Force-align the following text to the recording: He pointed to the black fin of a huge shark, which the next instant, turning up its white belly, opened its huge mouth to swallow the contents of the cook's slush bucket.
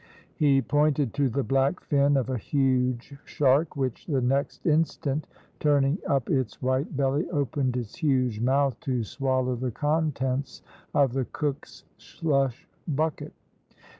He 0.33 0.63
pointed 0.63 1.13
to 1.13 1.29
the 1.29 1.43
black 1.43 1.79
fin 1.79 2.17
of 2.17 2.27
a 2.27 2.37
huge 2.39 3.19
shark, 3.23 3.75
which 3.75 4.07
the 4.07 4.19
next 4.19 4.65
instant, 4.65 5.27
turning 5.59 5.99
up 6.07 6.27
its 6.27 6.59
white 6.59 6.97
belly, 6.97 7.29
opened 7.29 7.77
its 7.77 7.97
huge 7.97 8.39
mouth 8.39 8.79
to 8.79 9.03
swallow 9.03 9.55
the 9.55 9.69
contents 9.69 10.63
of 10.95 11.13
the 11.13 11.25
cook's 11.25 11.83
slush 11.99 12.67
bucket. 12.87 13.33